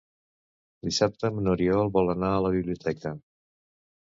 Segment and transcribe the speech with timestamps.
[0.87, 3.15] Dissabte n'Oriol vol anar a la biblioteca.